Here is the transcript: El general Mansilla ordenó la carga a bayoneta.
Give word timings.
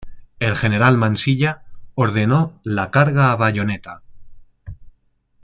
El 0.39 0.55
general 0.55 0.97
Mansilla 0.97 1.61
ordenó 1.93 2.59
la 2.63 2.89
carga 2.89 3.31
a 3.31 3.35
bayoneta. 3.35 4.01